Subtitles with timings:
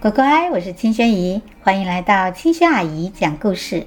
[0.00, 3.86] 乖乖，我是清轩姨，欢迎来到清轩阿姨讲故事。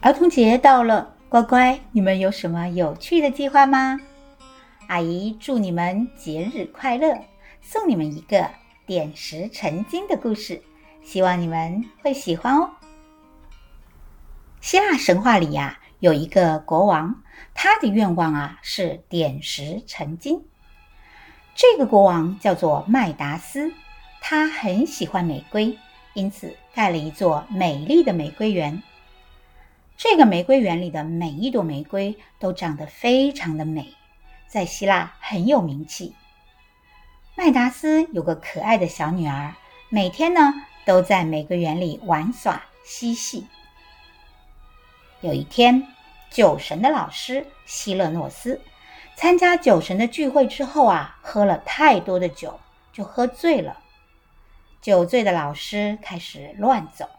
[0.00, 3.98] 儿童节到了，乖乖，你们有什么有趣的计划吗？
[4.86, 7.18] 阿姨祝你们节日快乐，
[7.60, 8.48] 送你们一个
[8.86, 10.62] 点石成金的故事，
[11.02, 12.70] 希望你们会喜欢哦。
[14.60, 17.20] 希腊神话里呀、有一个国王，
[17.52, 20.44] 他的愿望啊是点石成金。
[21.56, 23.72] 这个国王叫做麦达斯。
[24.28, 25.78] 他很喜欢玫瑰，
[26.14, 28.82] 因此盖了一座美丽的玫瑰园。
[29.96, 33.94] 这个玫瑰园里的每一朵玫瑰都长得非常的美，
[34.48, 36.12] 在希腊很有名气。
[37.36, 39.54] 麦达斯有个可爱的小女儿，
[39.90, 40.52] 每天呢
[40.84, 43.46] 都在玫瑰园里玩耍嬉戏。
[45.20, 45.86] 有一天，
[46.30, 48.60] 酒神的老师希勒诺斯
[49.14, 52.58] 参加酒神的聚会之后啊，喝了太多的酒，
[52.92, 53.84] 就喝醉了。
[54.86, 57.10] 酒醉的老师开始乱走，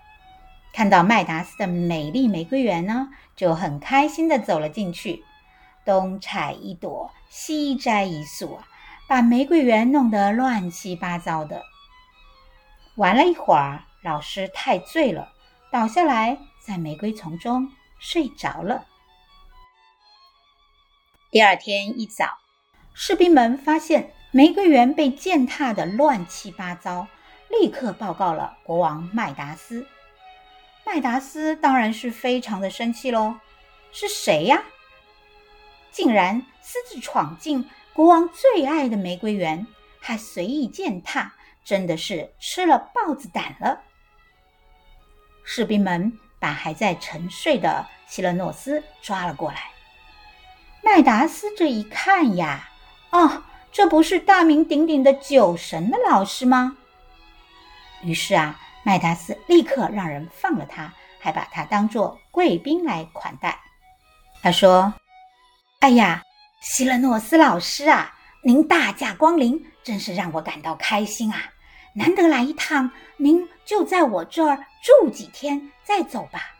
[0.71, 5.25] 看到麦达斯的美丽玫瑰园呢，就很开心的走了进去，
[5.83, 8.65] 东采一朵，西摘一束啊，
[9.09, 11.61] 把玫瑰园弄得乱七八糟的。
[12.95, 15.33] 玩了一会儿，老师太醉了，
[15.69, 18.85] 倒下来在玫瑰丛中睡着了。
[21.29, 22.37] 第二天一早，
[22.93, 27.09] 士兵们发现玫瑰园被践踏得乱七八糟。
[27.49, 29.85] 立刻报告了国王麦达斯。
[30.85, 33.35] 麦达斯当然是非常的生气喽。
[33.91, 34.61] 是谁呀？
[35.91, 39.65] 竟然私自闯进国王最爱的玫瑰园，
[39.99, 43.81] 还随意践踏，真的是吃了豹子胆了。
[45.43, 49.71] 士兵们把还在沉睡的希勒诺斯抓了过来。
[50.83, 52.69] 麦达斯这一看呀，
[53.11, 56.77] 哦，这不是大名鼎鼎的酒神的老师吗？
[58.03, 63.59] 于是啊，麦达斯立刻让人放了他，还把他当作贵宾来款待。
[64.41, 64.93] 他说
[65.81, 66.23] ：“哎呀，
[66.61, 71.51] 希勒诺斯老师啊，您大驾光临，真是让我感到开心啊！
[71.93, 76.53] 难得来一趟，您就在我这儿住几天再走吧。”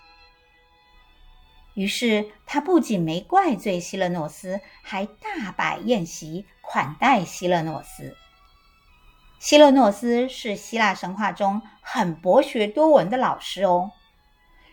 [1.76, 8.18] 于是他不仅没怪罪希勒诺斯，还大摆宴席款待希勒诺斯。
[9.40, 13.92] 希勒诺斯是希腊神话中很博学多闻的老师哦。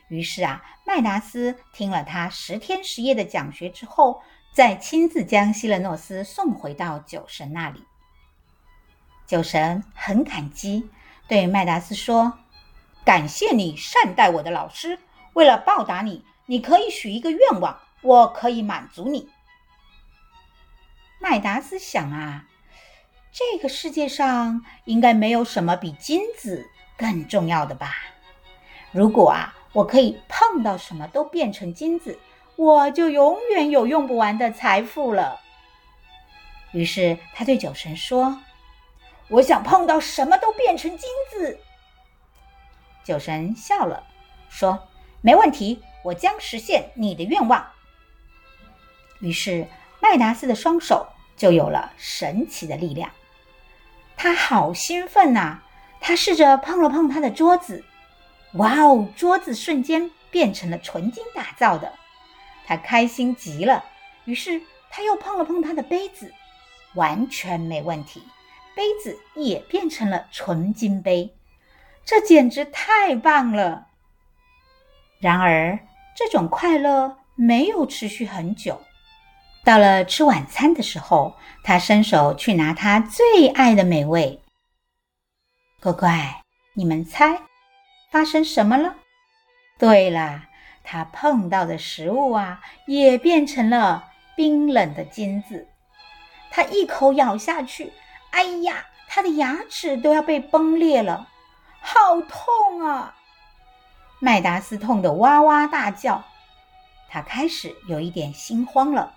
[0.08, 4.22] 于是啊，麦达斯听了他十天十夜的讲学之后，
[4.52, 7.84] 再亲自将希勒诺斯送回到酒神那里。
[9.26, 10.88] 酒神很感激，
[11.28, 12.38] 对麦达斯说
[13.04, 14.98] ：“感谢你善待我的老师，
[15.34, 19.28] 为了报答你，你可以许一个愿望，我可以满足你。”
[21.20, 22.46] 麦达斯想啊。
[23.36, 27.92] 这个世界上应该没有什么比金子更重要的吧？
[28.92, 32.16] 如果啊，我可以碰到什么都变成金子，
[32.54, 35.40] 我就永远有用不完的财富了。
[36.70, 38.38] 于是他对酒神说
[39.26, 41.58] ：“我想碰到什么都变成金子。”
[43.02, 44.06] 酒神笑了，
[44.48, 44.86] 说
[45.22, 47.66] ：“没问题，我将实现你的愿望。”
[49.18, 49.66] 于是
[50.00, 53.10] 麦达斯的双手就有了神奇的力量。
[54.24, 55.58] 他好兴奋呐！
[56.00, 57.84] 他试着碰了碰他的桌子，
[58.54, 61.92] 哇哦，桌子瞬间变成了纯金打造的。
[62.64, 63.84] 他开心极了，
[64.24, 66.32] 于是他又碰了碰他的杯子，
[66.94, 68.22] 完全没问题，
[68.74, 71.36] 杯子也变成了纯金杯。
[72.02, 73.88] 这简直太棒了！
[75.20, 75.78] 然而，
[76.16, 78.80] 这种快乐没有持续很久。
[79.64, 84.38] 到了吃晚餐的时候，他伸手去拿他最爱的美味。
[85.80, 86.42] 乖乖，
[86.74, 87.40] 你们猜
[88.10, 88.94] 发生什么了？
[89.78, 90.42] 对了，
[90.82, 95.66] 他碰到的食物啊，也变成了冰冷的金子。
[96.50, 97.90] 他一口咬下去，
[98.32, 101.26] 哎呀，他的牙齿都要被崩裂了，
[101.80, 103.14] 好痛啊！
[104.20, 106.22] 麦达斯痛得哇哇大叫，
[107.08, 109.14] 他开始有一点心慌了。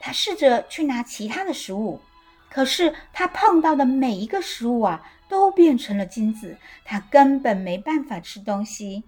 [0.00, 2.00] 他试着去拿其他的食物，
[2.48, 9.04] 可是他碰到的每一个食物啊，都变成了金子，他根本没办法吃东西。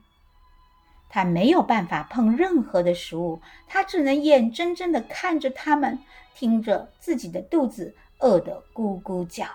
[1.11, 5.99] 他没有办法碰任何的食物，他只能眼睁睁地看着他们，
[6.35, 9.47] 听着自己的肚子饿得咕咕叫。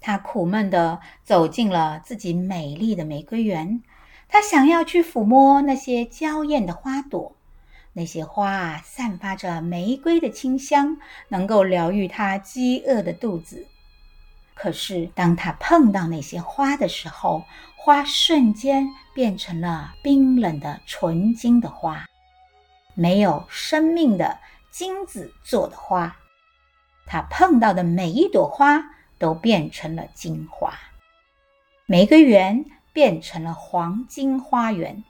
[0.00, 3.82] 他苦闷地走进了自己美丽的玫瑰园，
[4.28, 7.34] 他想要去抚摸那些娇艳的花朵。
[7.92, 10.96] 那些花啊，散发着玫瑰的清香，
[11.28, 13.66] 能够疗愈他饥饿的肚子。
[14.54, 17.44] 可是当他碰到那些花的时候，
[17.76, 22.06] 花瞬间变成了冰冷的纯金的花，
[22.94, 24.38] 没有生命的
[24.70, 26.16] 金子做的花。
[27.04, 28.82] 他碰到的每一朵花
[29.18, 30.72] 都变成了金花，
[31.86, 35.02] 玫瑰园变成了黄金花园。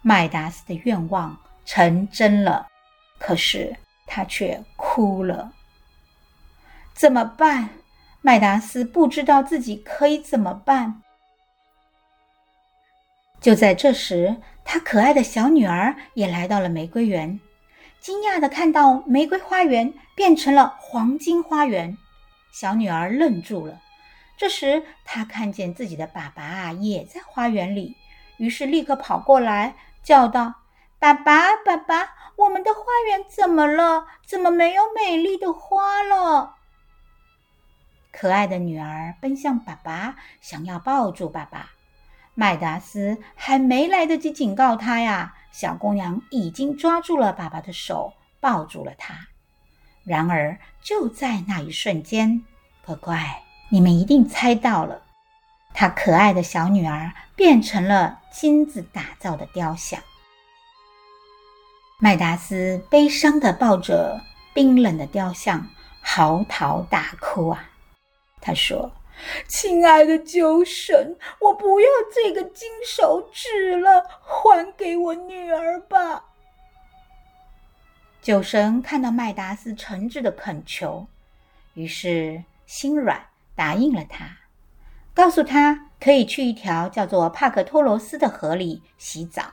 [0.00, 1.36] 麦达斯的愿望
[1.74, 2.68] 成真了，
[3.18, 3.74] 可是
[4.06, 5.54] 他却哭了。
[6.92, 7.70] 怎么办？
[8.20, 11.00] 麦达斯不知道自己可以怎么办。
[13.40, 17.40] 就在这时，他可爱的小女儿也来到了玫瑰园，
[18.00, 21.96] 惊讶地看到玫瑰花园变成了黄金花园。
[22.52, 23.80] 小女儿愣住了。
[24.36, 27.96] 这时，她看见自己的爸爸啊也在花园里，
[28.36, 30.52] 于是立刻跑过来叫道
[31.02, 34.06] ：“爸爸，爸爸，我们的花园怎么了？
[34.24, 36.54] 怎么没有美丽的花了？”
[38.12, 41.70] 可爱的女儿奔向爸爸，想要抱住爸爸。
[42.34, 49.26] 麦达斯还没来得及警告她呀，小姑娘已经抓住了爸爸的手，抱住了他。
[50.04, 52.44] 然而，就在那一瞬间，
[52.86, 55.02] 乖乖，你们一定猜到了，
[55.74, 60.00] 她可爱的小女儿变成了金子打造的雕像。
[62.04, 64.20] 麦达斯悲伤地抱着
[64.52, 65.68] 冰冷的雕像，
[66.00, 67.70] 嚎啕大哭啊！
[68.40, 68.90] 他说
[69.46, 76.24] ：“亲爱的酒神，我不要这个金手指了，还给我女儿吧。”
[78.20, 81.06] 酒神看到麦达斯诚挚的恳求，
[81.74, 84.38] 于是心软答应了他，
[85.14, 89.44] 告诉他可以去一条叫做帕克托罗斯的河里洗澡，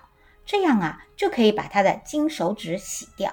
[0.50, 3.32] 这样啊就可以把他的金手指洗掉。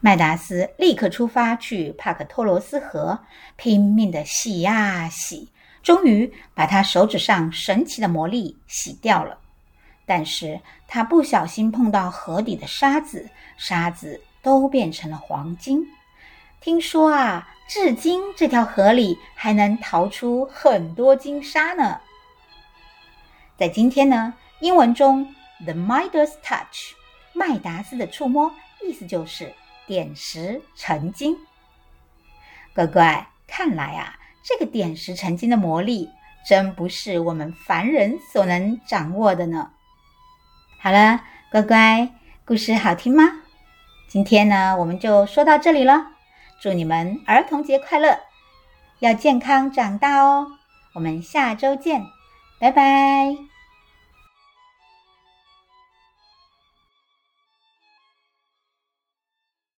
[0.00, 3.20] 麦达斯立刻出发去帕克托罗斯河，
[3.54, 5.48] 拼命地洗呀洗，
[5.80, 9.38] 终于把他手指上神奇的魔力洗掉了。
[10.04, 15.86] 但是他不小心碰到河底的沙子，沙子都变成了黄金。
[16.60, 22.00] 听说啊，至今这条河里还能逃出很多金沙呢。
[23.56, 25.32] 在今天呢，英文中
[25.64, 26.94] ，The Midas Touch，
[27.32, 29.52] 麦达斯的触摸，意思就是。
[29.84, 31.36] 点石成金，
[32.72, 36.08] 乖乖，看来啊，这个点石成金的魔力
[36.48, 39.72] 真不是我们凡人所能掌握的呢。
[40.78, 41.20] 好了，
[41.50, 42.08] 乖乖，
[42.44, 43.42] 故事好听吗？
[44.08, 46.12] 今天呢，我们就说到这里了。
[46.62, 48.20] 祝你们儿童节快乐，
[49.00, 50.52] 要健康长大哦。
[50.94, 52.06] 我们下周见，
[52.60, 53.51] 拜拜。